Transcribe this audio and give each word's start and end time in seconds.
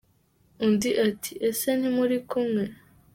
Undi 0.63 0.89
ati 1.07 1.31
Ese 1.47 1.69
ntimuri 1.79 2.17
kumwe? 2.29 2.63